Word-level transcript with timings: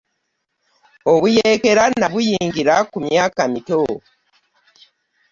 Obuyeekera 1.13 1.83
nabuyingira 1.99 2.75
ku 2.91 2.97
myaka 3.05 3.41
mito. 3.53 3.81